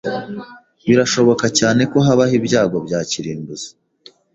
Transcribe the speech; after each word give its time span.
Birashoboka 0.87 1.45
cyane 1.59 1.81
ko 1.91 1.97
habaho 2.05 2.33
ibyago 2.39 2.77
bya 2.85 2.99
kirimbuzi. 3.09 3.69